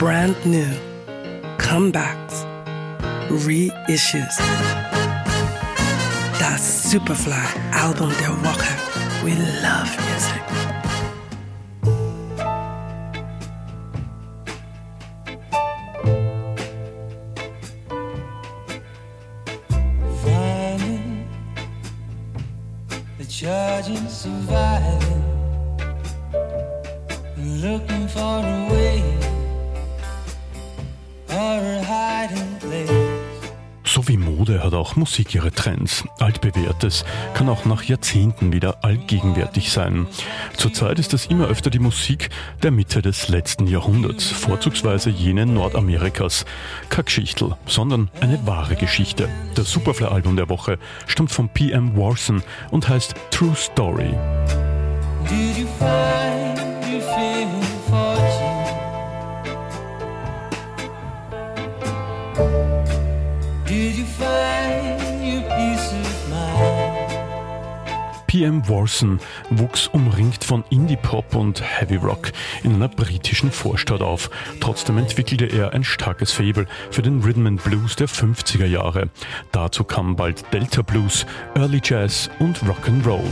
brand 0.00 0.34
new, 0.46 0.72
comebacks, 1.58 2.46
reissues. 3.28 4.38
Das 6.38 6.90
Superfly-Album 6.90 8.10
der 8.18 8.30
Woche. 8.42 8.72
We 9.22 9.32
love 9.60 9.90
music. 10.08 10.42
Finding 20.24 21.28
the 23.18 23.26
charging 23.26 24.08
surviving, 24.08 25.24
looking 27.36 28.08
for 28.08 28.42
a 28.42 28.68
way 28.72 28.79
So 33.92 34.06
wie 34.06 34.18
Mode 34.18 34.62
hat 34.62 34.72
auch 34.72 34.94
Musik 34.94 35.34
ihre 35.34 35.50
Trends. 35.50 36.04
Altbewährtes 36.20 37.04
kann 37.34 37.48
auch 37.48 37.64
nach 37.64 37.82
Jahrzehnten 37.82 38.52
wieder 38.52 38.84
allgegenwärtig 38.84 39.72
sein. 39.72 40.06
Zurzeit 40.56 41.00
ist 41.00 41.12
das 41.12 41.26
immer 41.26 41.48
öfter 41.48 41.70
die 41.70 41.80
Musik 41.80 42.30
der 42.62 42.70
Mitte 42.70 43.02
des 43.02 43.26
letzten 43.26 43.66
Jahrhunderts, 43.66 44.28
vorzugsweise 44.30 45.10
jene 45.10 45.44
Nordamerikas. 45.44 46.44
Keine 46.88 47.02
Geschichtel, 47.02 47.56
sondern 47.66 48.10
eine 48.20 48.46
wahre 48.46 48.76
Geschichte. 48.76 49.28
Das 49.56 49.72
Superfly-Album 49.72 50.36
der 50.36 50.48
Woche 50.48 50.78
stammt 51.08 51.32
von 51.32 51.48
PM 51.48 51.96
Warson 51.96 52.44
und 52.70 52.88
heißt 52.88 53.16
True 53.32 53.56
Story. 53.56 54.14
PM 68.30 68.68
Warson 68.68 69.18
wuchs 69.50 69.88
umringt 69.88 70.44
von 70.44 70.62
Indie-Pop 70.70 71.34
und 71.34 71.60
Heavy 71.60 71.96
Rock 71.96 72.30
in 72.62 72.76
einer 72.76 72.86
britischen 72.86 73.50
Vorstadt 73.50 74.02
auf. 74.02 74.30
Trotzdem 74.60 74.98
entwickelte 74.98 75.46
er 75.46 75.72
ein 75.72 75.82
starkes 75.82 76.30
Faible 76.30 76.68
für 76.92 77.02
den 77.02 77.24
Rhythm 77.24 77.48
and 77.48 77.64
Blues 77.64 77.96
der 77.96 78.08
50er 78.08 78.66
Jahre. 78.66 79.10
Dazu 79.50 79.82
kamen 79.82 80.14
bald 80.14 80.44
Delta 80.52 80.82
Blues, 80.82 81.26
Early 81.56 81.80
Jazz 81.82 82.30
und 82.38 82.58
Rock'n'Roll. 82.58 83.24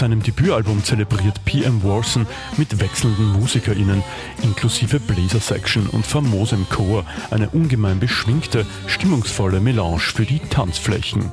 Seinem 0.00 0.22
Debütalbum 0.22 0.82
zelebriert 0.82 1.44
PM 1.44 1.84
Warson 1.84 2.26
mit 2.56 2.80
wechselnden 2.80 3.38
MusikerInnen 3.38 4.02
inklusive 4.42 4.98
Bläser-Section 4.98 5.88
und 5.88 6.06
famosem 6.06 6.66
Chor 6.70 7.04
eine 7.30 7.50
ungemein 7.50 8.00
beschwingte, 8.00 8.64
stimmungsvolle 8.86 9.60
Melange 9.60 9.98
für 9.98 10.24
die 10.24 10.38
Tanzflächen. 10.38 11.30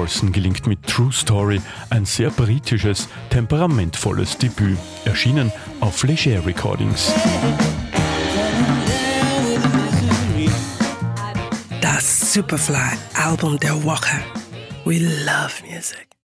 PM 0.00 0.06
Warson 0.06 0.32
gelingt 0.32 0.66
mit 0.66 0.86
True 0.86 1.12
Story 1.12 1.60
ein 1.90 2.04
sehr 2.04 2.30
britisches, 2.30 3.08
temperamentvolles 3.30 4.38
Debüt, 4.38 4.78
erschienen 5.04 5.52
auf 5.80 6.02
Leger 6.02 6.44
Recordings. 6.44 7.12
Das 11.80 12.32
Superfly-Album 12.32 13.58
der 13.58 13.82
Woche. 13.84 14.22
We 14.84 14.98
love 14.98 15.52
music. 15.68 16.09